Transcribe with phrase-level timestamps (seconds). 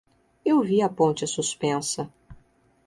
[0.51, 2.03] Eu vi a ponte suspensa.